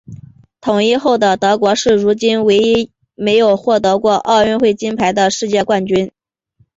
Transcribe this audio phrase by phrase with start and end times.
[0.61, 6.11] 统一后的德国是如今唯一没有获得过奥运会金牌的世界杯冠军。